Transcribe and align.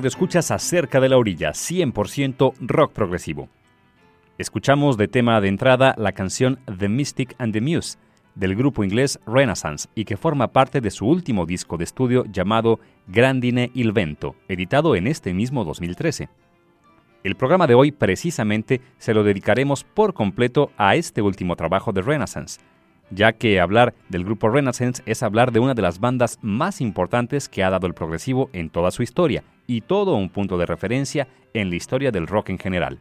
Bienvenidos 0.00 0.14
Radio 0.14 0.24
Escuchas 0.24 0.50
a 0.50 0.58
Cerca 0.58 0.98
de 0.98 1.08
la 1.10 1.18
Orilla, 1.18 1.50
100% 1.50 2.54
rock 2.60 2.92
progresivo. 2.92 3.50
Escuchamos 4.38 4.96
de 4.96 5.08
tema 5.08 5.38
de 5.42 5.48
entrada 5.48 5.94
la 5.98 6.12
canción 6.12 6.58
The 6.78 6.88
Mystic 6.88 7.34
and 7.36 7.52
the 7.52 7.60
Muse 7.60 7.98
del 8.34 8.56
grupo 8.56 8.82
inglés 8.82 9.20
Renaissance 9.26 9.90
y 9.94 10.06
que 10.06 10.16
forma 10.16 10.54
parte 10.54 10.80
de 10.80 10.90
su 10.90 11.06
último 11.06 11.44
disco 11.44 11.76
de 11.76 11.84
estudio 11.84 12.24
llamado 12.24 12.80
Grandine 13.08 13.70
il 13.74 13.92
Vento, 13.92 14.36
editado 14.48 14.96
en 14.96 15.06
este 15.06 15.34
mismo 15.34 15.64
2013. 15.64 16.30
El 17.22 17.34
programa 17.34 17.66
de 17.66 17.74
hoy 17.74 17.92
precisamente 17.92 18.80
se 18.96 19.12
lo 19.12 19.22
dedicaremos 19.22 19.84
por 19.84 20.14
completo 20.14 20.70
a 20.78 20.96
este 20.96 21.20
último 21.20 21.56
trabajo 21.56 21.92
de 21.92 22.00
Renaissance, 22.00 22.58
ya 23.10 23.32
que 23.32 23.60
hablar 23.60 23.94
del 24.08 24.24
grupo 24.24 24.48
Renaissance 24.48 25.02
es 25.06 25.22
hablar 25.22 25.52
de 25.52 25.60
una 25.60 25.74
de 25.74 25.82
las 25.82 26.00
bandas 26.00 26.38
más 26.42 26.80
importantes 26.80 27.48
que 27.48 27.62
ha 27.62 27.70
dado 27.70 27.86
el 27.86 27.94
progresivo 27.94 28.50
en 28.52 28.70
toda 28.70 28.90
su 28.90 29.02
historia 29.02 29.44
y 29.66 29.82
todo 29.82 30.14
un 30.14 30.30
punto 30.30 30.58
de 30.58 30.66
referencia 30.66 31.28
en 31.54 31.70
la 31.70 31.76
historia 31.76 32.10
del 32.10 32.26
rock 32.26 32.50
en 32.50 32.58
general. 32.58 32.98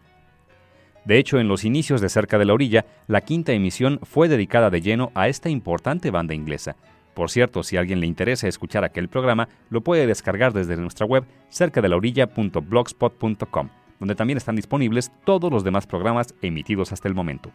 De 1.05 1.17
hecho, 1.17 1.39
en 1.39 1.47
los 1.47 1.65
inicios 1.65 2.01
de 2.01 2.09
Cerca 2.09 2.37
de 2.37 2.45
la 2.45 2.53
Orilla, 2.53 2.85
la 3.07 3.21
quinta 3.21 3.53
emisión 3.53 3.99
fue 4.03 4.27
dedicada 4.27 4.69
de 4.69 4.81
lleno 4.81 5.11
a 5.15 5.27
esta 5.27 5.49
importante 5.49 6.11
banda 6.11 6.35
inglesa. 6.35 6.75
Por 7.13 7.31
cierto, 7.31 7.63
si 7.63 7.77
a 7.77 7.79
alguien 7.79 7.99
le 7.99 8.05
interesa 8.05 8.47
escuchar 8.47 8.83
aquel 8.83 9.09
programa, 9.09 9.49
lo 9.69 9.81
puede 9.81 10.05
descargar 10.07 10.53
desde 10.53 10.77
nuestra 10.77 11.05
web 11.05 11.25
cercadelaorilla.blogspot.com, 11.49 13.69
donde 13.99 14.15
también 14.15 14.37
están 14.37 14.55
disponibles 14.55 15.11
todos 15.25 15.51
los 15.51 15.63
demás 15.63 15.85
programas 15.87 16.35
emitidos 16.41 16.91
hasta 16.91 17.07
el 17.07 17.15
momento. 17.15 17.51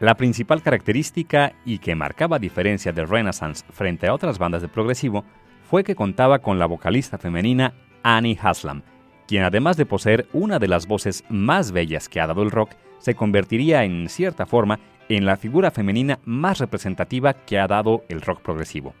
La 0.00 0.16
principal 0.16 0.60
característica 0.62 1.52
y 1.64 1.78
que 1.78 1.94
marcaba 1.94 2.38
diferencia 2.38 2.92
de 2.92 3.06
Renaissance 3.06 3.64
frente 3.70 4.08
a 4.08 4.14
otras 4.14 4.38
bandas 4.38 4.62
de 4.62 4.68
progresivo 4.68 5.24
fue 5.70 5.84
que 5.84 5.94
contaba 5.94 6.40
con 6.40 6.58
la 6.58 6.66
vocalista 6.66 7.16
femenina 7.16 7.74
Annie 8.02 8.38
Haslam, 8.40 8.82
quien 9.26 9.44
además 9.44 9.76
de 9.76 9.86
poseer 9.86 10.26
una 10.32 10.58
de 10.58 10.68
las 10.68 10.86
voces 10.86 11.24
más 11.28 11.72
bellas 11.72 12.08
que 12.08 12.20
ha 12.20 12.26
dado 12.26 12.42
el 12.42 12.50
rock, 12.50 12.72
se 12.98 13.14
convertiría 13.14 13.84
en 13.84 14.08
cierta 14.08 14.46
forma 14.46 14.80
en 15.08 15.26
la 15.26 15.36
figura 15.36 15.70
femenina 15.70 16.18
más 16.24 16.58
representativa 16.58 17.32
que 17.32 17.58
ha 17.58 17.66
dado 17.66 18.04
el 18.08 18.20
rock 18.20 18.40
progresivo. 18.40 18.94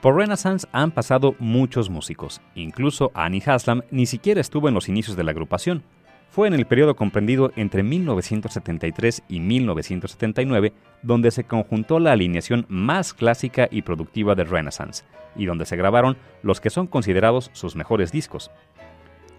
Por 0.00 0.16
Renaissance 0.16 0.66
han 0.72 0.90
pasado 0.90 1.34
muchos 1.38 1.90
músicos, 1.90 2.40
incluso 2.54 3.10
Annie 3.14 3.42
Haslam 3.44 3.82
ni 3.90 4.06
siquiera 4.06 4.40
estuvo 4.40 4.68
en 4.68 4.74
los 4.74 4.88
inicios 4.88 5.16
de 5.16 5.24
la 5.24 5.30
agrupación, 5.30 5.82
fue 6.30 6.46
en 6.48 6.54
el 6.54 6.64
periodo 6.64 6.94
comprendido 6.94 7.52
entre 7.56 7.82
1973 7.82 9.24
y 9.28 9.40
1979 9.40 10.72
donde 11.02 11.30
se 11.30 11.44
conjuntó 11.44 11.98
la 11.98 12.12
alineación 12.12 12.66
más 12.68 13.14
clásica 13.14 13.68
y 13.70 13.82
productiva 13.82 14.34
de 14.34 14.44
Renaissance, 14.44 15.04
y 15.36 15.46
donde 15.46 15.66
se 15.66 15.76
grabaron 15.76 16.16
los 16.42 16.60
que 16.60 16.70
son 16.70 16.86
considerados 16.86 17.50
sus 17.52 17.74
mejores 17.74 18.12
discos. 18.12 18.50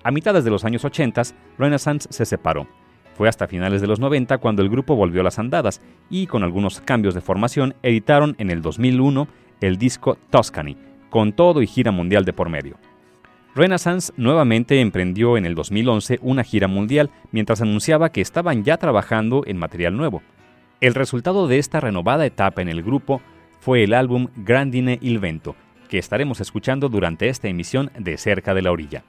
A 0.04 0.12
mitades 0.12 0.44
de 0.44 0.52
los 0.52 0.66
años 0.66 0.84
80, 0.84 1.22
Renaissance 1.58 2.08
se 2.12 2.26
separó. 2.26 2.68
Fue 3.16 3.30
hasta 3.30 3.48
finales 3.48 3.82
de 3.82 3.88
los 3.88 4.00
90 4.00 4.38
cuando 4.40 4.62
el 4.62 4.70
grupo 4.70 4.96
volvió 4.96 5.22
a 5.22 5.24
las 5.24 5.38
andadas 5.38 5.82
y, 6.10 6.28
con 6.28 6.44
algunos 6.44 6.82
cambios 6.82 7.14
de 7.14 7.22
formación, 7.22 7.76
editaron 7.84 8.36
en 8.40 8.50
el 8.50 8.62
2001 8.62 9.28
el 9.62 9.78
disco 9.78 10.18
Tuscany, 10.32 10.76
con 11.10 11.34
todo 11.34 11.62
y 11.62 11.68
gira 11.68 11.92
mundial 11.92 12.26
de 12.26 12.34
por 12.34 12.50
medio. 12.50 12.78
Renaissance 13.54 14.14
nuevamente 14.16 14.80
emprendió 14.80 15.36
en 15.36 15.46
el 15.46 15.56
2011 15.56 16.20
una 16.22 16.44
gira 16.44 16.68
mundial 16.68 17.10
mientras 17.32 17.62
anunciaba 17.62 18.10
que 18.12 18.22
estaban 18.22 18.64
ya 18.64 18.78
trabajando 18.78 19.44
en 19.46 19.58
material 19.58 19.98
nuevo. 19.98 20.22
El 20.80 20.96
resultado 20.96 21.48
de 21.48 21.60
esta 21.60 21.82
renovada 21.82 22.26
etapa 22.26 22.62
en 22.62 22.70
el 22.70 22.82
grupo 22.82 23.22
fue 23.60 23.84
el 23.84 23.94
álbum 23.94 24.30
Grandine 24.38 24.98
il 25.02 25.20
Vento, 25.20 25.56
que 25.90 25.98
estaremos 25.98 26.40
escuchando 26.40 26.88
durante 26.88 27.28
esta 27.28 27.50
emisión 27.50 27.92
de 28.00 28.18
Cerca 28.18 28.54
de 28.54 28.62
la 28.62 28.72
Orilla. 28.72 29.04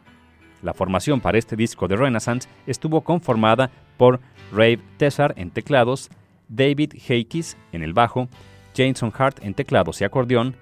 La 0.60 0.74
formación 0.74 1.20
para 1.20 1.38
este 1.38 1.54
disco 1.54 1.86
de 1.86 1.96
Renaissance 1.96 2.48
estuvo 2.66 3.02
conformada 3.02 3.70
por 3.96 4.20
Rave 4.50 4.80
Tessar 4.96 5.34
en 5.36 5.50
teclados, 5.50 6.10
David 6.48 6.94
Heikis 7.08 7.56
en 7.70 7.84
el 7.84 7.92
bajo, 7.92 8.28
Jameson 8.74 9.12
Hart 9.16 9.38
en 9.42 9.54
teclados 9.54 10.00
y 10.00 10.04
acordeón, 10.04 10.56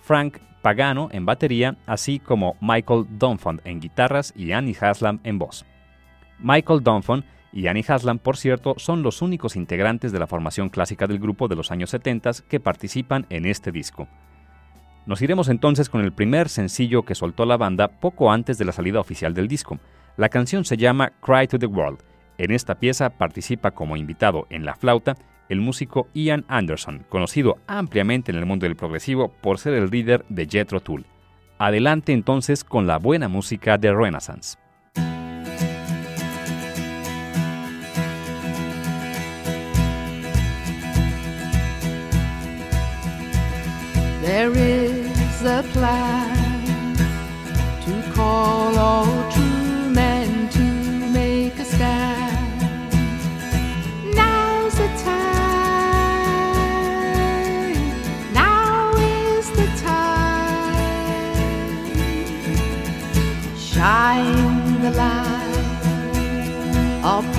Frank 0.00 0.38
Pagano 0.66 1.08
en 1.12 1.24
batería, 1.24 1.76
así 1.86 2.18
como 2.18 2.56
Michael 2.60 3.06
Dunford 3.08 3.60
en 3.62 3.78
guitarras 3.78 4.32
y 4.34 4.50
Annie 4.50 4.74
Haslam 4.80 5.20
en 5.22 5.38
voz. 5.38 5.64
Michael 6.40 6.82
Dunford 6.82 7.22
y 7.52 7.68
Annie 7.68 7.84
Haslam, 7.86 8.18
por 8.18 8.36
cierto, 8.36 8.74
son 8.76 9.04
los 9.04 9.22
únicos 9.22 9.54
integrantes 9.54 10.10
de 10.10 10.18
la 10.18 10.26
formación 10.26 10.68
clásica 10.68 11.06
del 11.06 11.20
grupo 11.20 11.46
de 11.46 11.54
los 11.54 11.70
años 11.70 11.90
70 11.90 12.32
que 12.48 12.58
participan 12.58 13.26
en 13.30 13.46
este 13.46 13.70
disco. 13.70 14.08
Nos 15.06 15.22
iremos 15.22 15.48
entonces 15.50 15.88
con 15.88 16.00
el 16.00 16.12
primer 16.12 16.48
sencillo 16.48 17.04
que 17.04 17.14
soltó 17.14 17.46
la 17.46 17.56
banda 17.56 17.86
poco 17.86 18.32
antes 18.32 18.58
de 18.58 18.64
la 18.64 18.72
salida 18.72 18.98
oficial 18.98 19.34
del 19.34 19.46
disco. 19.46 19.78
La 20.16 20.30
canción 20.30 20.64
se 20.64 20.76
llama 20.76 21.12
Cry 21.20 21.46
to 21.46 21.60
the 21.60 21.66
World. 21.66 22.00
En 22.38 22.50
esta 22.50 22.74
pieza 22.80 23.10
participa 23.10 23.70
como 23.70 23.96
invitado 23.96 24.48
en 24.50 24.64
la 24.64 24.74
flauta 24.74 25.14
el 25.48 25.60
músico 25.60 26.08
Ian 26.14 26.44
Anderson, 26.48 27.04
conocido 27.08 27.58
ampliamente 27.66 28.32
en 28.32 28.38
el 28.38 28.46
mundo 28.46 28.64
del 28.66 28.76
progresivo 28.76 29.32
por 29.40 29.58
ser 29.58 29.74
el 29.74 29.90
líder 29.90 30.24
de 30.28 30.46
Jethro 30.46 30.80
Tull. 30.80 31.06
Adelante 31.58 32.12
entonces 32.12 32.64
con 32.64 32.86
la 32.86 32.98
buena 32.98 33.28
música 33.28 33.78
de 33.78 33.92
Renaissance. 33.92 34.58
Shine 63.86 64.82
the 64.82 64.90
light 64.90 65.58
upon 67.04 67.35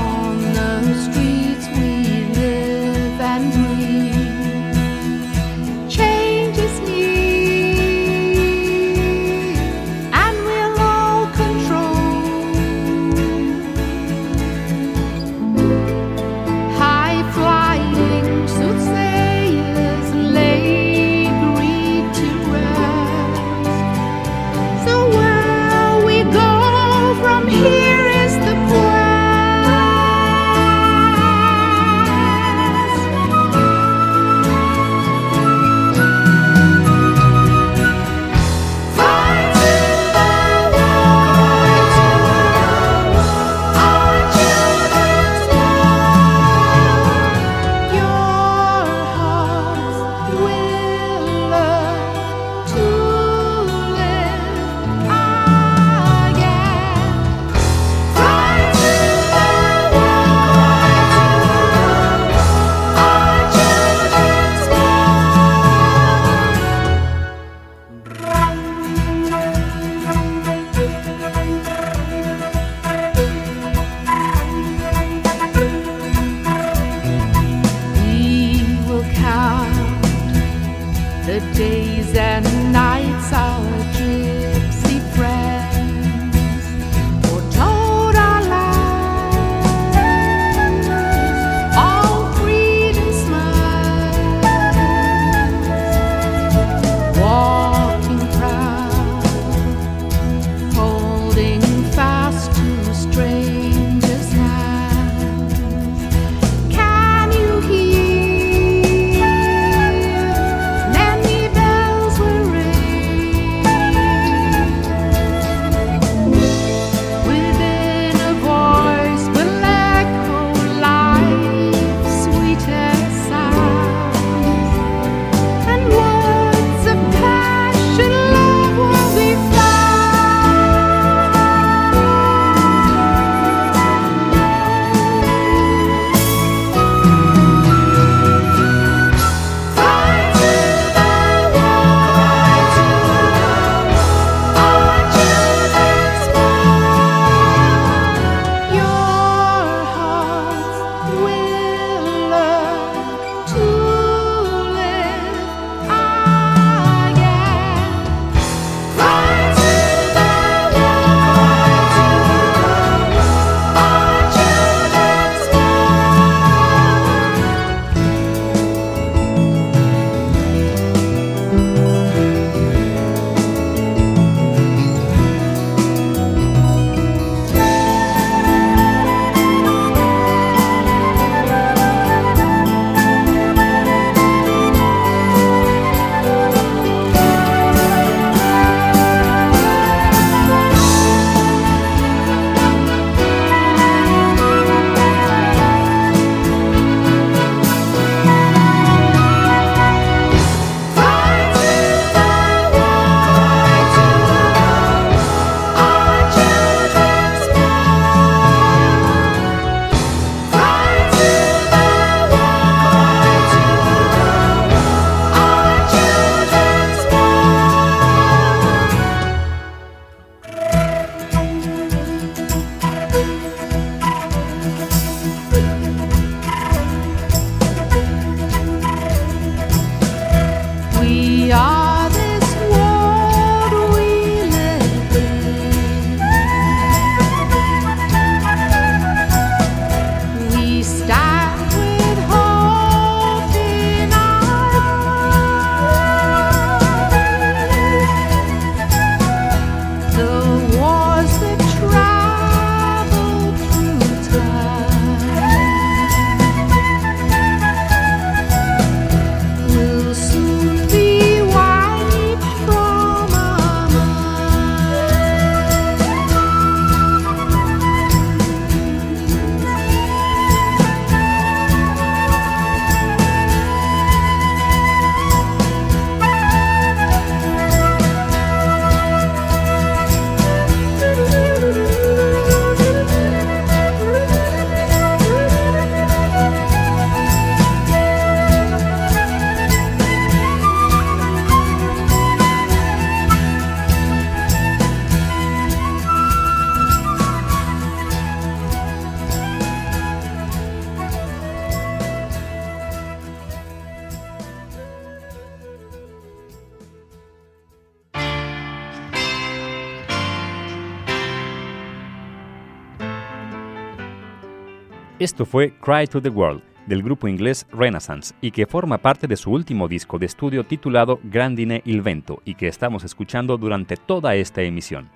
Esto 315.38 315.46
fue 315.46 315.75
Cry 315.82 316.08
to 316.08 316.20
the 316.20 316.29
World, 316.29 316.63
del 316.88 317.03
grupo 317.03 317.27
inglés 317.27 317.67
Renaissance, 317.72 318.34
y 318.41 318.50
que 318.50 318.65
forma 318.65 318.98
parte 318.98 319.27
de 319.27 319.38
su 319.38 319.51
último 319.51 319.88
disco 319.88 320.17
de 320.17 320.25
estudio 320.25 320.63
titulado 320.63 321.20
Grandine 321.25 321.84
il 321.86 322.01
Vento, 322.01 322.41
y 322.44 322.56
que 322.56 322.67
estamos 322.67 323.03
escuchando 323.03 323.56
durante 323.60 323.98
toda 323.98 324.34
esta 324.34 324.63
emisión. 324.63 325.12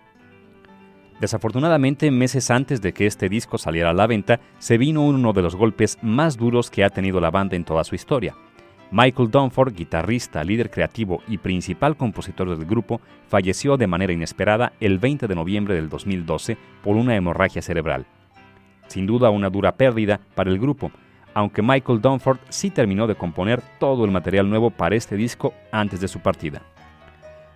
Desafortunadamente, 1.20 2.12
meses 2.12 2.52
antes 2.52 2.84
de 2.84 2.94
que 2.94 3.08
este 3.08 3.30
disco 3.30 3.58
saliera 3.58 3.90
a 3.90 3.94
la 3.94 4.06
venta, 4.06 4.40
se 4.60 4.78
vino 4.78 5.02
uno 5.02 5.34
de 5.34 5.42
los 5.42 5.56
golpes 5.56 5.98
más 6.04 6.38
duros 6.38 6.70
que 6.70 6.84
ha 6.84 6.92
tenido 6.92 7.20
la 7.20 7.32
banda 7.32 7.56
en 7.56 7.66
toda 7.66 7.84
su 7.84 7.96
historia. 7.96 8.36
Michael 8.92 9.32
Dunford, 9.32 9.74
guitarrista, 9.74 10.44
líder 10.44 10.70
creativo 10.70 11.24
y 11.28 11.40
principal 11.40 11.98
compositor 11.98 12.56
del 12.56 12.68
grupo, 12.68 13.02
falleció 13.28 13.76
de 13.76 13.88
manera 13.88 14.14
inesperada 14.14 14.74
el 14.82 15.00
20 15.00 15.28
de 15.28 15.34
noviembre 15.34 15.74
del 15.74 15.90
2012 15.90 16.60
por 16.84 16.96
una 16.96 17.16
hemorragia 17.16 17.64
cerebral. 17.64 18.06
Sin 18.92 19.06
duda 19.06 19.30
una 19.30 19.50
dura 19.50 19.78
pérdida 19.78 20.20
para 20.36 20.50
el 20.50 20.60
grupo, 20.60 20.92
aunque 21.34 21.62
Michael 21.62 22.02
Dunford 22.02 22.40
sí 22.50 22.72
terminó 22.72 23.08
de 23.08 23.16
componer 23.16 23.62
todo 23.80 24.04
el 24.04 24.12
material 24.12 24.50
nuevo 24.50 24.70
para 24.70 24.98
este 24.98 25.16
disco 25.16 25.54
antes 25.72 26.02
de 26.02 26.10
su 26.10 26.20
partida. 26.20 26.62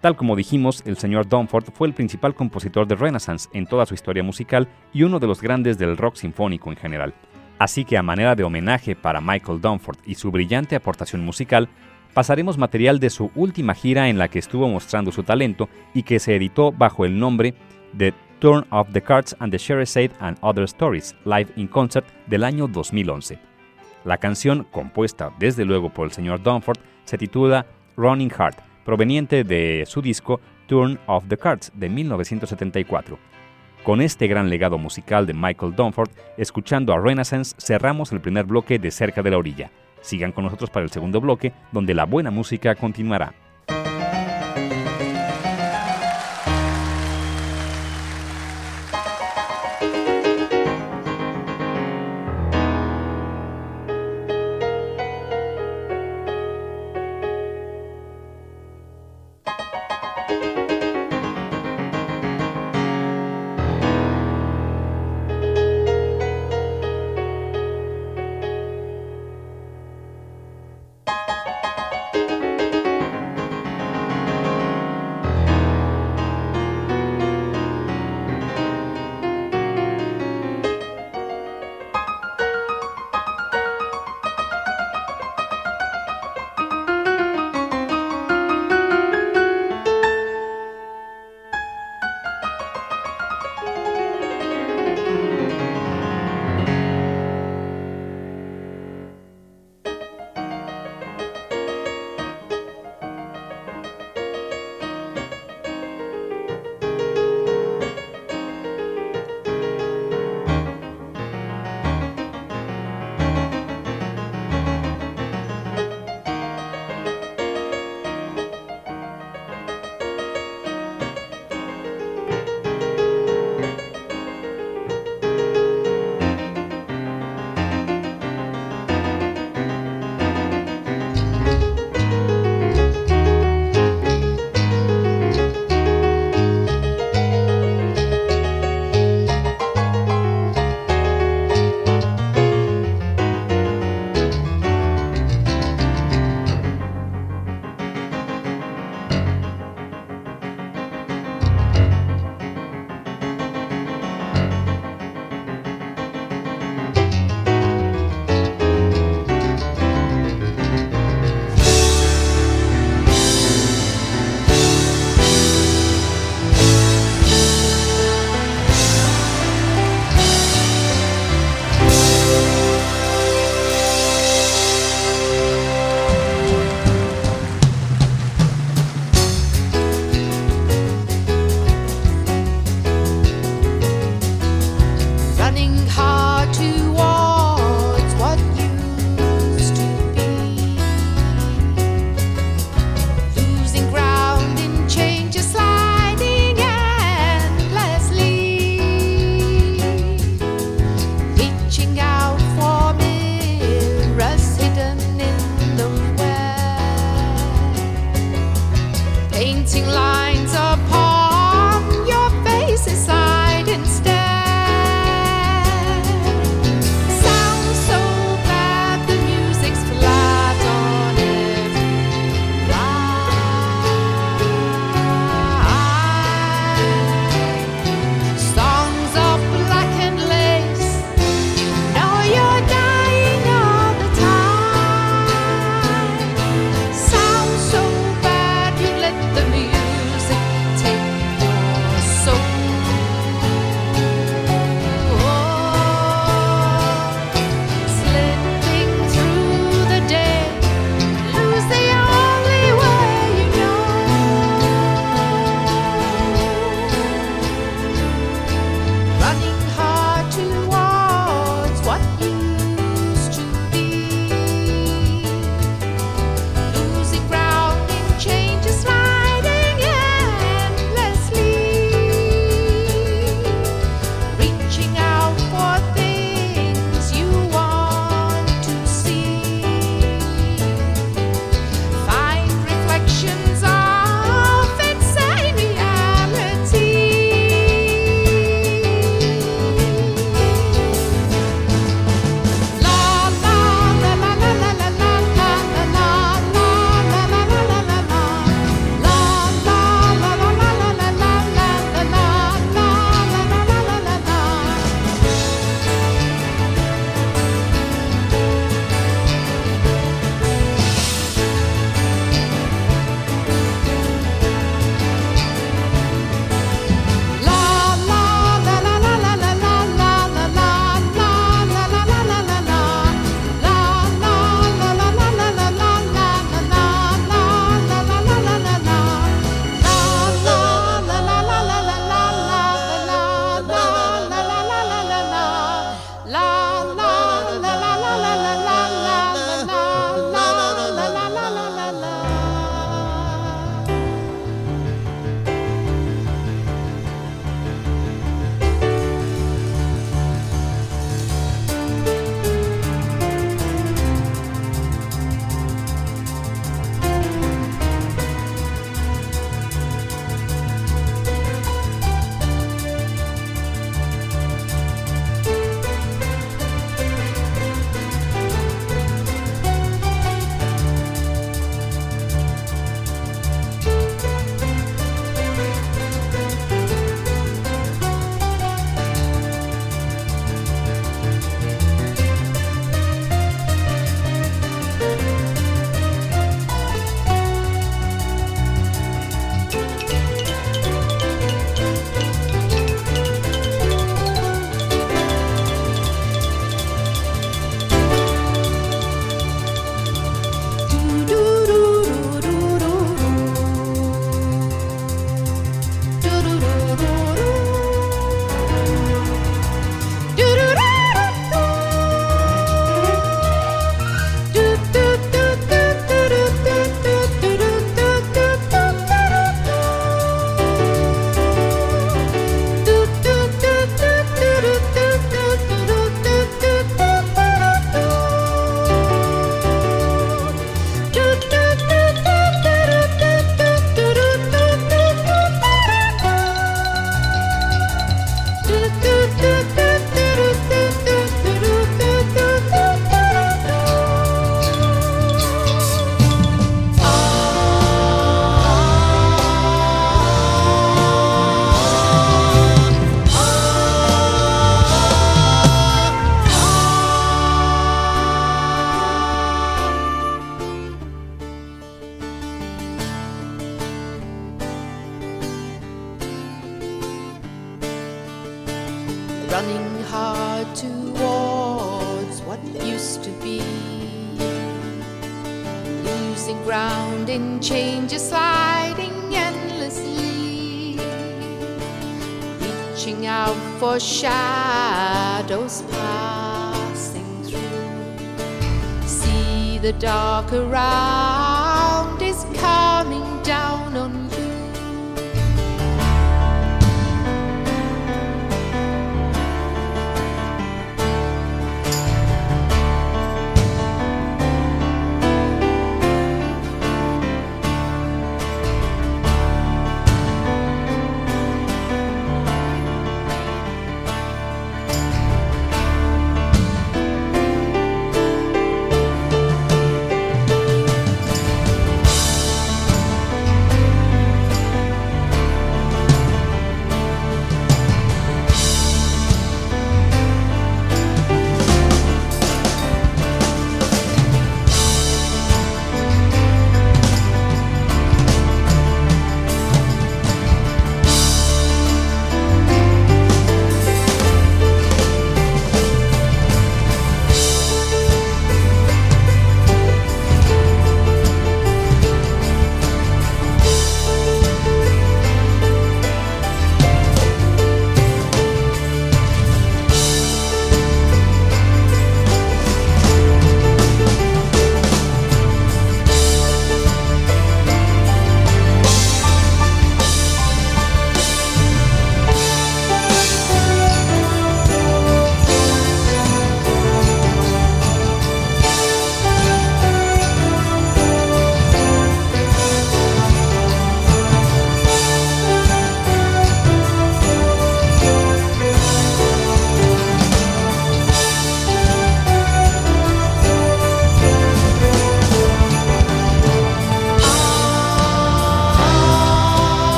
Tal 0.00 0.14
como 0.14 0.36
dijimos, 0.36 0.84
el 0.86 0.98
señor 0.98 1.28
Dunford 1.28 1.72
fue 1.72 1.88
el 1.88 1.94
principal 1.94 2.36
compositor 2.36 2.86
de 2.86 2.94
Renaissance 2.94 3.48
en 3.54 3.66
toda 3.66 3.86
su 3.86 3.94
historia 3.94 4.22
musical 4.22 4.68
y 4.92 5.02
uno 5.02 5.18
de 5.18 5.26
los 5.26 5.42
grandes 5.42 5.78
del 5.78 5.96
rock 5.96 6.14
sinfónico 6.14 6.70
en 6.70 6.76
general. 6.76 7.12
Así 7.58 7.84
que 7.84 7.98
a 7.98 8.04
manera 8.04 8.36
de 8.36 8.44
homenaje 8.44 8.94
para 8.94 9.20
Michael 9.20 9.60
Dunford 9.60 9.98
y 10.06 10.14
su 10.14 10.30
brillante 10.30 10.76
aportación 10.76 11.24
musical, 11.24 11.68
pasaremos 12.14 12.56
material 12.56 13.00
de 13.00 13.10
su 13.10 13.32
última 13.34 13.74
gira 13.74 14.08
en 14.08 14.16
la 14.16 14.28
que 14.28 14.38
estuvo 14.38 14.68
mostrando 14.68 15.10
su 15.10 15.24
talento 15.24 15.68
y 15.92 16.04
que 16.04 16.20
se 16.20 16.36
editó 16.36 16.70
bajo 16.70 17.04
el 17.04 17.18
nombre 17.18 17.56
de 17.92 18.12
Turn 18.38 18.66
of 18.70 18.88
the 18.92 19.00
Cards 19.00 19.36
and 19.38 19.50
the 19.50 19.58
Sherazade 19.58 20.12
and 20.20 20.36
Other 20.42 20.64
Stories, 20.64 21.14
live 21.24 21.50
in 21.56 21.68
concert 21.68 22.06
del 22.26 22.44
año 22.44 22.68
2011. 22.68 23.38
La 24.04 24.18
canción, 24.18 24.64
compuesta 24.70 25.32
desde 25.38 25.64
luego 25.64 25.90
por 25.90 26.06
el 26.06 26.12
señor 26.12 26.42
Dunford, 26.42 26.78
se 27.04 27.18
titula 27.18 27.66
Running 27.96 28.30
Heart 28.30 28.66
proveniente 28.86 29.42
de 29.42 29.84
su 29.84 30.00
disco 30.00 30.40
Turn 30.68 30.98
of 31.06 31.26
the 31.28 31.36
Cards 31.36 31.72
de 31.74 31.88
1974. 31.88 33.18
Con 33.82 34.00
este 34.00 34.28
gran 34.28 34.48
legado 34.48 34.78
musical 34.78 35.26
de 35.26 35.34
Michael 35.34 35.74
Dunford, 35.74 36.10
escuchando 36.36 36.92
a 36.92 37.00
Renaissance, 37.00 37.54
cerramos 37.58 38.12
el 38.12 38.20
primer 38.20 38.46
bloque 38.46 38.78
de 38.78 38.90
Cerca 38.92 39.22
de 39.22 39.30
la 39.30 39.38
Orilla. 39.38 39.70
Sigan 40.00 40.32
con 40.32 40.44
nosotros 40.44 40.70
para 40.70 40.84
el 40.84 40.90
segundo 40.90 41.20
bloque, 41.20 41.52
donde 41.72 41.94
la 41.94 42.04
buena 42.04 42.30
música 42.30 42.76
continuará. 42.76 43.34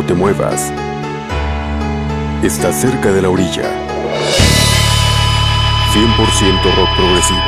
No 0.00 0.06
te 0.06 0.14
muevas. 0.14 0.72
Estás 2.42 2.80
cerca 2.80 3.12
de 3.12 3.20
la 3.20 3.28
orilla. 3.28 3.70
100% 5.92 6.74
rock 6.74 6.96
progresivo. 6.96 7.40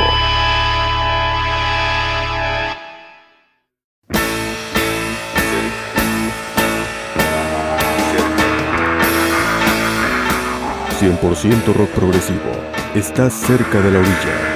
...100% 11.01 11.73
rock 11.73 11.89
progresivo... 11.89 12.51
...estás 12.93 13.33
cerca 13.33 13.81
de 13.81 13.91
la 13.91 13.99
orilla... 13.99 14.52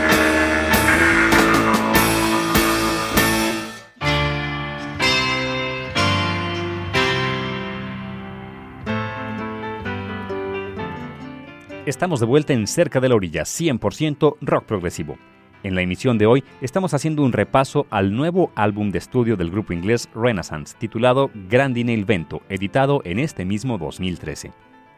Estamos 11.97 12.19
de 12.19 12.27
vuelta 12.27 12.53
en 12.53 12.67
Cerca 12.67 12.99
de 12.99 13.10
la 13.10 13.15
Orilla, 13.15 13.41
100% 13.41 14.38
rock 14.41 14.65
progresivo. 14.65 15.17
En 15.63 15.73
la 15.73 15.81
emisión 15.81 16.19
de 16.19 16.27
hoy 16.27 16.43
estamos 16.62 16.93
haciendo 16.93 17.23
un 17.23 17.33
repaso 17.33 17.88
al 17.89 18.15
nuevo 18.15 18.51
álbum 18.53 18.91
de 18.91 18.99
estudio 18.99 19.36
del 19.36 19.49
grupo 19.49 19.73
inglés 19.73 20.07
Renaissance, 20.13 20.77
titulado 20.77 21.31
Grandine 21.49 21.93
il 21.93 22.05
Vento, 22.05 22.43
editado 22.49 23.01
en 23.03 23.17
este 23.17 23.45
mismo 23.45 23.79
2013. 23.79 24.51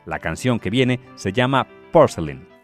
La 0.05 0.19
canción 0.19 0.59
que 0.59 0.69
viene 0.69 0.99
se 1.15 1.31
llama 1.31 1.67
Porcelain. 1.93 2.59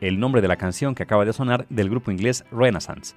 El 0.00 0.20
nombre 0.20 0.42
de 0.42 0.48
la 0.48 0.56
canción 0.56 0.94
que 0.94 1.02
acaba 1.02 1.24
de 1.24 1.32
sonar 1.32 1.66
del 1.70 1.88
grupo 1.88 2.10
inglés 2.10 2.44
Renaissance. 2.52 3.16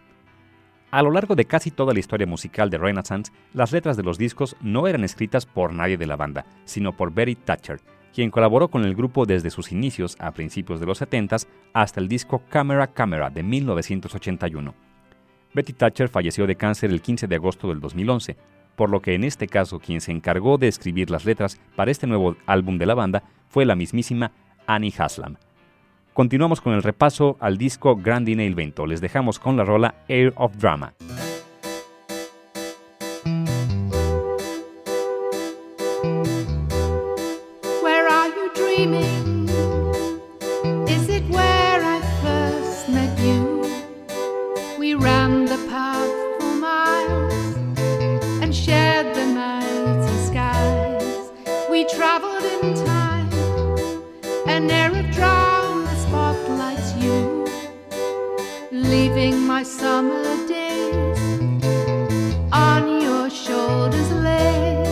A 0.89 1.03
lo 1.03 1.11
largo 1.11 1.35
de 1.35 1.45
casi 1.45 1.71
toda 1.71 1.93
la 1.93 1.99
historia 1.99 2.25
musical 2.25 2.69
de 2.69 2.77
Renaissance, 2.77 3.31
las 3.53 3.71
letras 3.71 3.97
de 3.97 4.03
los 4.03 4.17
discos 4.17 4.55
no 4.61 4.87
eran 4.87 5.03
escritas 5.03 5.45
por 5.45 5.73
nadie 5.73 5.97
de 5.97 6.05
la 6.05 6.15
banda, 6.15 6.45
sino 6.63 6.95
por 6.95 7.13
Betty 7.13 7.35
Thatcher, 7.35 7.81
quien 8.13 8.31
colaboró 8.31 8.69
con 8.69 8.85
el 8.85 8.95
grupo 8.95 9.25
desde 9.25 9.49
sus 9.49 9.71
inicios 9.71 10.15
a 10.19 10.31
principios 10.31 10.79
de 10.79 10.85
los 10.85 10.99
70 10.99 11.37
hasta 11.73 11.99
el 11.99 12.07
disco 12.07 12.43
Camera 12.49 12.87
Camera 12.87 13.29
de 13.29 13.43
1981. 13.43 14.73
Betty 15.53 15.73
Thatcher 15.73 16.07
falleció 16.07 16.47
de 16.47 16.55
cáncer 16.55 16.91
el 16.91 17.01
15 17.01 17.27
de 17.27 17.35
agosto 17.35 17.67
del 17.67 17.81
2011, 17.81 18.37
por 18.77 18.89
lo 18.89 19.01
que 19.01 19.15
en 19.15 19.25
este 19.25 19.47
caso 19.47 19.79
quien 19.79 19.99
se 19.99 20.11
encargó 20.11 20.57
de 20.57 20.69
escribir 20.69 21.09
las 21.09 21.25
letras 21.25 21.59
para 21.75 21.91
este 21.91 22.07
nuevo 22.07 22.37
álbum 22.45 22.77
de 22.77 22.85
la 22.85 22.95
banda 22.95 23.23
fue 23.49 23.65
la 23.65 23.75
mismísima 23.75 24.31
Annie 24.65 24.93
Haslam. 24.97 25.37
Continuamos 26.13 26.59
con 26.59 26.73
el 26.73 26.83
repaso 26.83 27.37
al 27.39 27.57
disco 27.57 27.95
Grandine 27.95 28.45
il 28.45 28.53
Vento. 28.53 28.85
Les 28.85 28.99
dejamos 28.99 29.39
con 29.39 29.55
la 29.55 29.63
rola 29.63 29.95
Air 30.09 30.33
of 30.35 30.57
Drama. 30.57 30.93
Leaving 59.21 59.45
my 59.45 59.61
summer 59.61 60.23
days 60.47 61.17
on 62.51 63.01
your 63.01 63.29
shoulders 63.29 64.11
lay. 64.11 64.83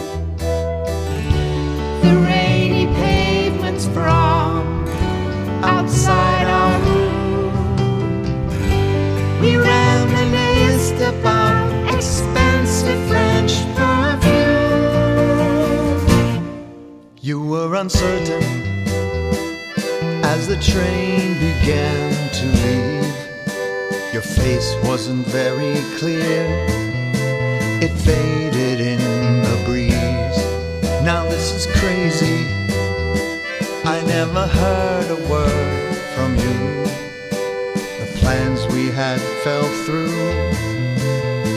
The 2.04 2.14
rainy 2.28 2.86
pavements 3.02 3.86
from 3.88 4.86
outside 5.64 6.48
our 6.60 6.80
room. 6.88 7.54
We 9.42 9.58
reminisced 9.58 11.02
about 11.14 11.96
expensive 11.96 13.02
French 13.10 13.54
perfume. 13.76 14.40
You 17.20 17.42
were 17.42 17.74
uncertain 17.74 18.44
as 20.24 20.48
the 20.48 20.58
train 20.72 21.34
began 21.48 22.19
face 24.60 24.76
wasn't 24.84 25.26
very 25.28 25.76
clear, 25.98 26.44
it 27.82 27.92
faded 28.08 28.80
in 28.82 29.00
the 29.42 29.64
breeze. 29.66 30.40
Now, 31.04 31.24
this 31.30 31.54
is 31.54 31.66
crazy. 31.80 32.40
I 33.86 34.04
never 34.06 34.46
heard 34.48 35.10
a 35.12 35.22
word 35.32 35.96
from 36.16 36.32
you. 36.44 36.60
The 38.02 38.10
plans 38.20 38.68
we 38.74 38.88
had 38.92 39.22
fell 39.44 39.68
through, 39.86 40.20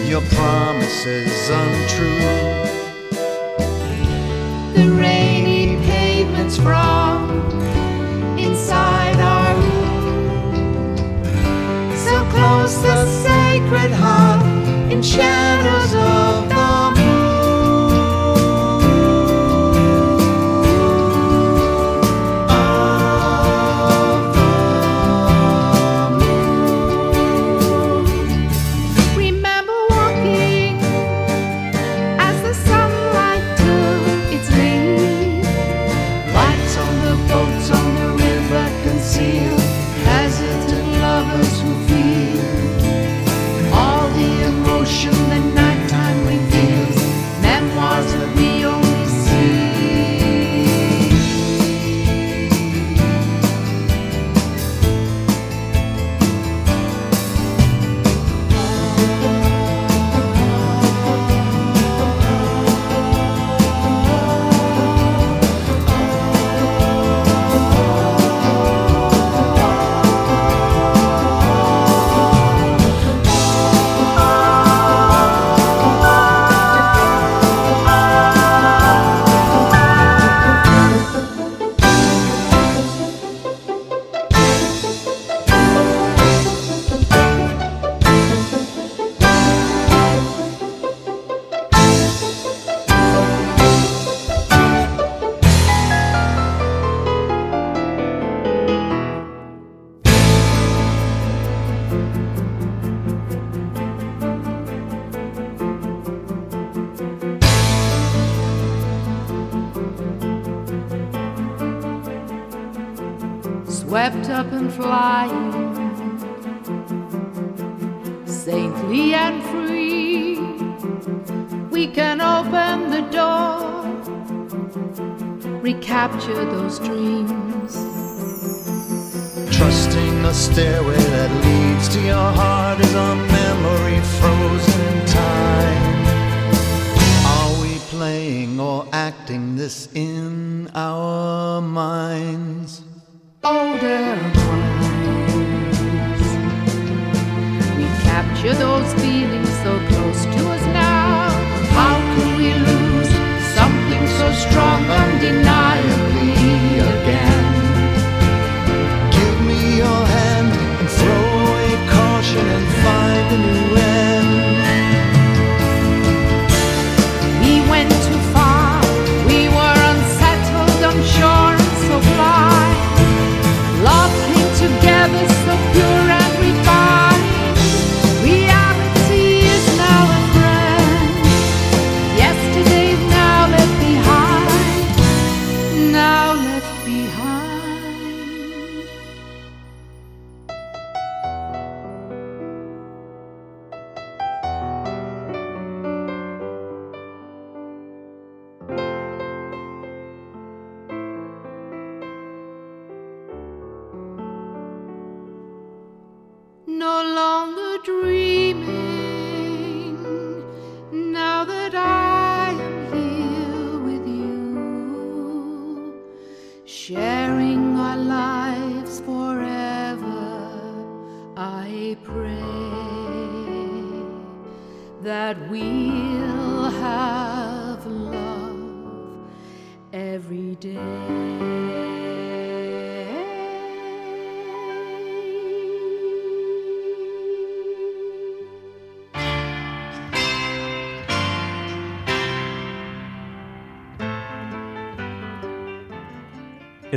your 0.06 0.22
promises 0.36 1.50
untrue. 1.62 2.30
The 4.78 4.88
rainy 4.90 5.76
pavements 5.86 6.56
from 6.56 7.30
inside 8.38 9.01
The 12.60 13.06
sacred 13.06 13.92
heart 13.92 14.42
in 14.92 15.02
shadows 15.02 15.94
of 15.94 16.51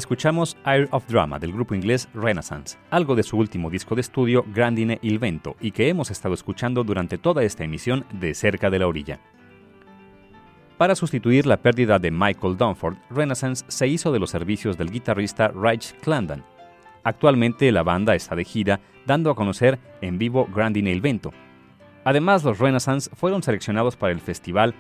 Escuchamos 0.06 0.56
Air 0.68 0.88
of 0.92 1.08
Drama 1.08 1.40
del 1.40 1.52
grupo 1.52 1.74
inglés 1.74 2.08
Renaissance, 2.14 2.78
algo 2.92 3.16
de 3.16 3.24
su 3.24 3.38
último 3.38 3.72
disco 3.72 3.96
de 3.96 4.02
estudio 4.02 4.46
Grandine 4.54 5.00
il 5.02 5.18
Vento 5.18 5.56
y 5.60 5.72
que 5.72 5.90
hemos 5.90 6.12
estado 6.12 6.36
escuchando 6.36 6.84
durante 6.84 7.18
toda 7.18 7.44
esta 7.44 7.64
emisión 7.64 8.06
de 8.14 8.36
Cerca 8.36 8.70
de 8.70 8.78
la 8.78 8.86
Orilla. 8.86 9.20
Para 10.78 10.94
sustituir 10.94 11.48
la 11.48 11.58
pérdida 11.58 11.98
de 11.98 12.12
Michael 12.12 12.56
Dunford, 12.56 12.98
Renaissance 13.10 13.66
se 13.68 13.88
hizo 13.88 14.12
de 14.12 14.20
los 14.20 14.30
servicios 14.30 14.78
del 14.78 14.92
guitarrista 14.92 15.48
Rich 15.48 15.96
Clandan. 16.02 16.44
Actualmente 17.04 17.72
la 17.72 17.82
banda 17.82 18.14
está 18.14 18.36
de 18.36 18.46
gira 18.46 18.82
dando 19.08 19.32
a 19.32 19.36
conocer 19.36 19.80
en 20.02 20.20
vivo 20.20 20.48
Grandine 20.54 20.92
il 20.92 21.02
Vento. 21.02 21.34
Además, 22.04 22.44
los 22.44 22.60
Renaissance 22.60 23.10
fueron 23.16 23.42
seleccionados 23.42 23.96
para 23.96 24.14
el 24.14 24.22
festival 24.22 24.76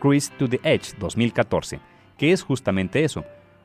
Cruise 0.00 0.32
to 0.38 0.48
the 0.48 0.60
Edge 0.64 0.94
2014, 0.98 1.78
que 2.16 2.32
es 2.32 2.42
justamente 2.42 3.04
eso, 3.04 3.22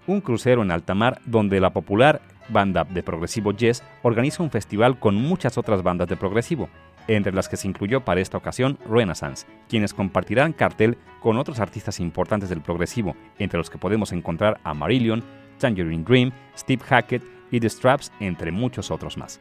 un 0.07 0.21
crucero 0.21 0.63
en 0.63 0.71
alta 0.71 0.95
mar 0.95 1.21
donde 1.25 1.59
la 1.59 1.71
popular 1.71 2.21
banda 2.49 2.83
de 2.85 3.03
progresivo 3.03 3.51
Yes 3.51 3.83
organiza 4.01 4.41
un 4.41 4.49
festival 4.49 4.99
con 4.99 5.15
muchas 5.15 5.57
otras 5.57 5.83
bandas 5.83 6.07
de 6.07 6.17
progresivo, 6.17 6.69
entre 7.07 7.33
las 7.33 7.47
que 7.47 7.57
se 7.57 7.67
incluyó 7.67 8.03
para 8.03 8.21
esta 8.21 8.37
ocasión 8.37 8.77
Renaissance, 8.89 9.45
quienes 9.69 9.93
compartirán 9.93 10.53
cartel 10.53 10.97
con 11.21 11.37
otros 11.37 11.59
artistas 11.59 11.99
importantes 11.99 12.49
del 12.49 12.61
progresivo, 12.61 13.15
entre 13.37 13.57
los 13.57 13.69
que 13.69 13.77
podemos 13.77 14.11
encontrar 14.11 14.59
a 14.63 14.73
Marillion, 14.73 15.23
Tangerine 15.59 16.03
Dream, 16.03 16.31
Steve 16.57 16.83
Hackett 16.83 17.23
y 17.51 17.59
The 17.59 17.69
Straps, 17.69 18.11
entre 18.19 18.51
muchos 18.51 18.91
otros 18.91 19.17
más. 19.17 19.39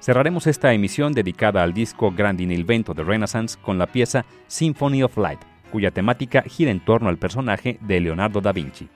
Cerraremos 0.00 0.46
esta 0.46 0.72
emisión 0.72 1.12
dedicada 1.12 1.62
al 1.62 1.74
disco 1.74 2.12
Grandin 2.12 2.52
il 2.52 2.64
Vento 2.64 2.94
de 2.94 3.02
Renaissance 3.02 3.58
con 3.60 3.78
la 3.78 3.88
pieza 3.88 4.24
Symphony 4.46 5.02
of 5.02 5.16
Light, 5.16 5.40
cuya 5.72 5.90
temática 5.90 6.42
gira 6.42 6.70
en 6.70 6.80
torno 6.80 7.08
al 7.08 7.18
personaje 7.18 7.78
de 7.80 8.00
Leonardo 8.00 8.40
da 8.40 8.52
Vinci. 8.52 8.88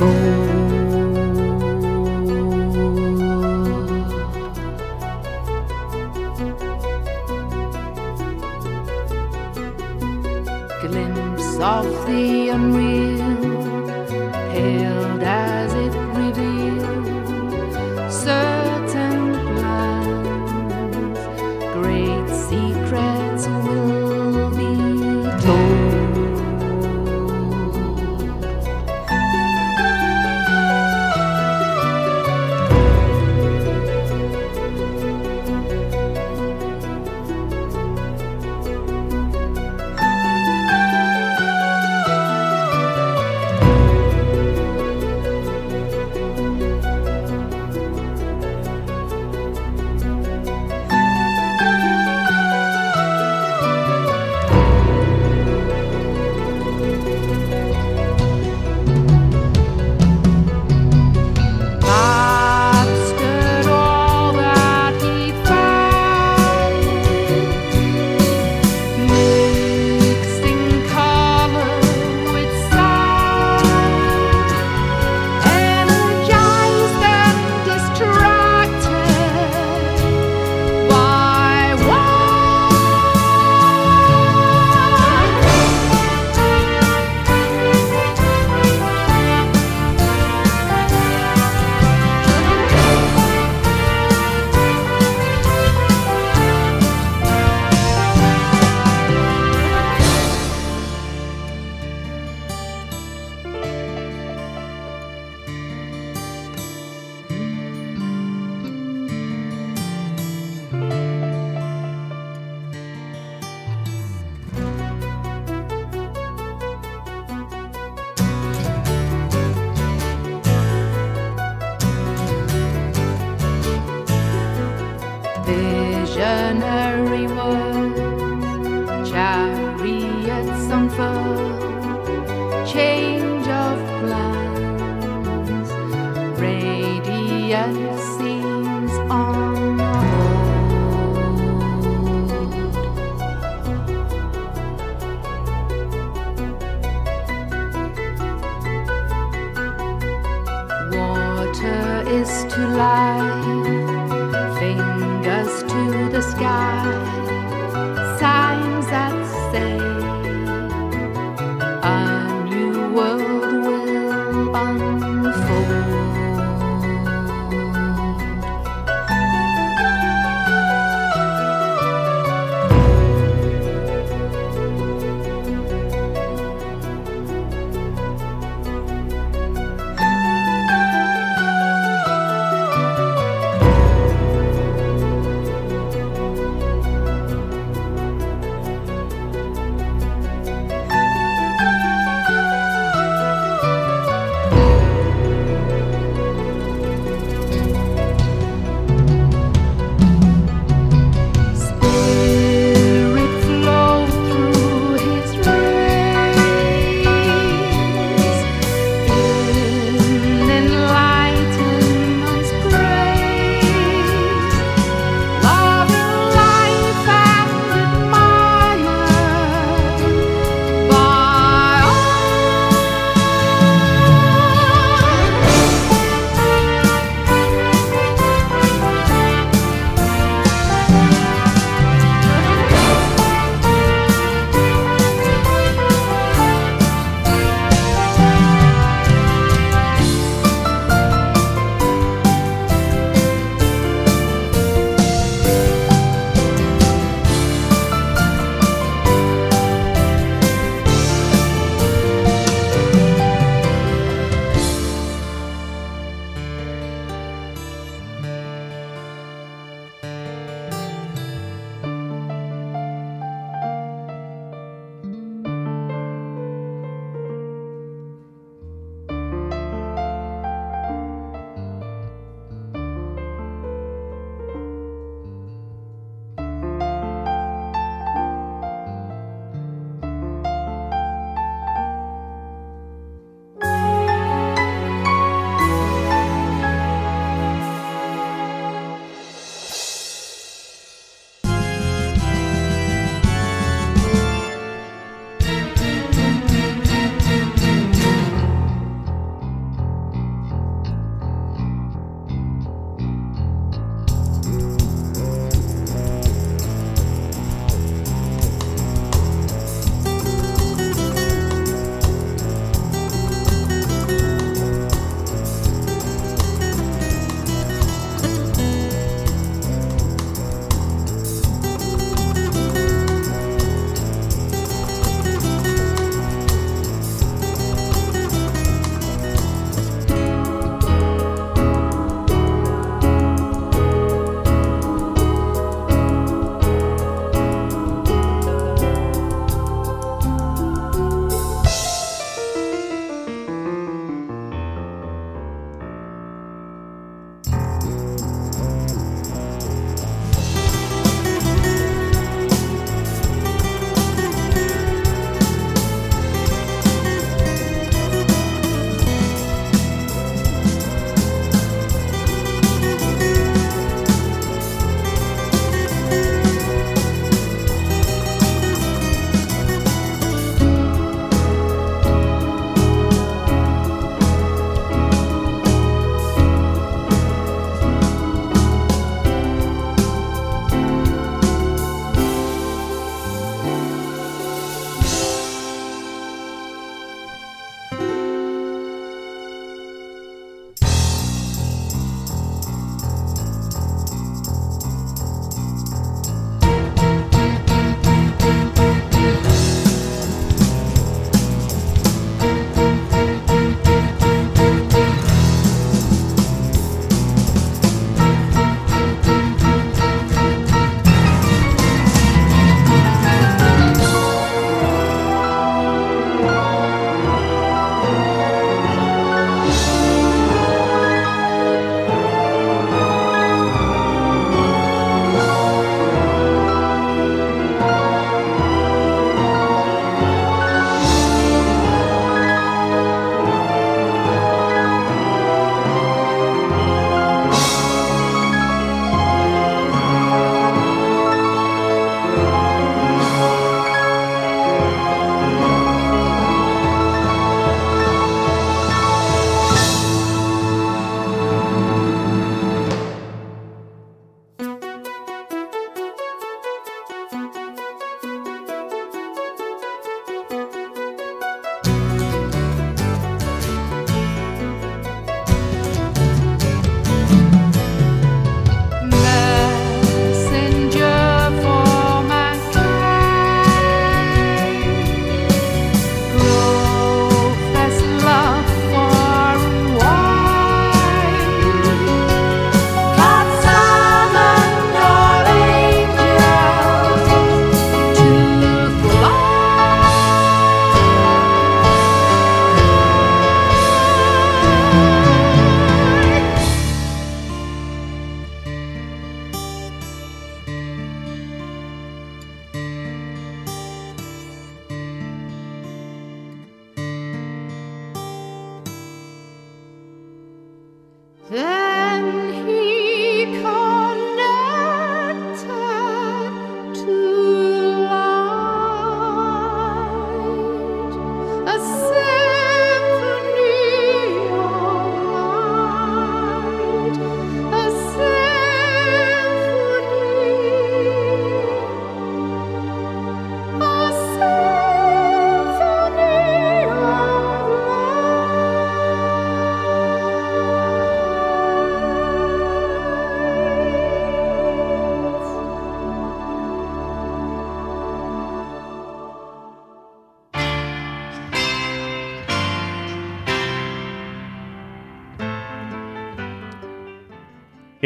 风。 0.00 0.59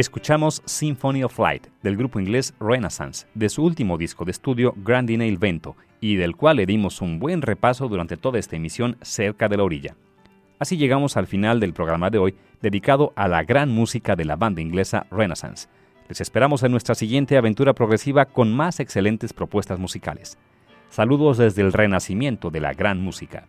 Escuchamos 0.04 0.60
Symphony 0.66 1.24
of 1.24 1.38
Light 1.38 1.68
del 1.82 1.96
grupo 1.96 2.20
inglés 2.20 2.52
Renaissance, 2.60 3.26
de 3.32 3.48
su 3.48 3.64
último 3.64 3.96
disco 3.96 4.26
de 4.26 4.32
estudio 4.32 4.74
Grandine 4.76 5.26
il 5.26 5.38
Vento, 5.38 5.76
y 5.98 6.16
del 6.16 6.36
cual 6.36 6.58
le 6.58 6.66
dimos 6.66 7.00
un 7.00 7.18
buen 7.18 7.40
repaso 7.40 7.88
durante 7.88 8.18
toda 8.18 8.38
esta 8.38 8.54
emisión 8.54 8.98
cerca 9.00 9.48
de 9.48 9.56
la 9.56 9.62
orilla. 9.62 9.96
Así 10.58 10.76
llegamos 10.76 11.16
al 11.16 11.26
final 11.26 11.58
del 11.58 11.72
programa 11.72 12.10
de 12.10 12.18
hoy, 12.18 12.34
dedicado 12.60 13.14
a 13.16 13.28
la 13.28 13.44
gran 13.44 13.70
música 13.70 14.14
de 14.14 14.26
la 14.26 14.36
banda 14.36 14.60
inglesa 14.60 15.06
Renaissance. 15.10 15.68
Les 16.06 16.20
esperamos 16.20 16.62
en 16.64 16.72
nuestra 16.72 16.94
siguiente 16.94 17.38
aventura 17.38 17.72
progresiva 17.72 18.26
con 18.26 18.52
más 18.52 18.80
excelentes 18.80 19.32
propuestas 19.32 19.78
musicales. 19.78 20.36
Saludos 20.90 21.38
desde 21.38 21.62
el 21.62 21.72
renacimiento 21.72 22.50
de 22.50 22.60
la 22.60 22.74
gran 22.74 23.00
música. 23.00 23.48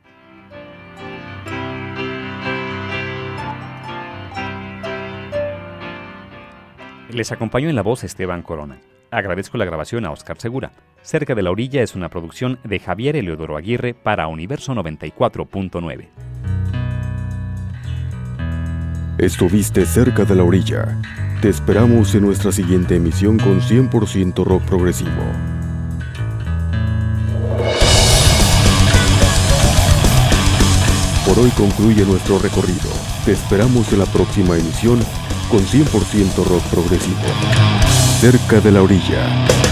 Les 7.09 7.31
acompañó 7.31 7.69
en 7.69 7.75
la 7.75 7.83
voz 7.83 8.03
Esteban 8.03 8.41
Corona. 8.41 8.79
Agradezco 9.11 9.57
la 9.57 9.65
grabación 9.65 10.05
a 10.05 10.11
Oscar 10.11 10.37
Segura. 10.39 10.71
Cerca 11.01 11.35
de 11.35 11.43
la 11.43 11.51
orilla 11.51 11.83
es 11.83 11.95
una 11.95 12.09
producción 12.09 12.59
de 12.63 12.79
Javier 12.79 13.15
Eleodoro 13.15 13.57
Aguirre 13.57 13.93
para 13.93 14.27
Universo 14.27 14.73
94.9. 14.73 16.07
Estuviste 19.19 19.85
cerca 19.85 20.25
de 20.25 20.35
la 20.35 20.43
orilla. 20.43 20.99
Te 21.41 21.49
esperamos 21.49 22.13
en 22.15 22.23
nuestra 22.23 22.51
siguiente 22.51 22.95
emisión 22.95 23.37
con 23.37 23.61
100% 23.61 24.43
rock 24.43 24.63
progresivo. 24.63 25.11
Por 31.25 31.39
hoy 31.39 31.49
concluye 31.51 32.03
nuestro 32.05 32.39
recorrido. 32.39 32.89
Te 33.25 33.31
esperamos 33.31 33.91
en 33.93 33.99
la 33.99 34.05
próxima 34.05 34.57
emisión 34.57 34.99
con 35.49 35.65
100% 35.65 36.43
rock 36.43 36.63
progresivo. 36.69 37.19
Cerca 38.19 38.59
de 38.59 38.71
la 38.71 38.81
orilla. 38.81 39.64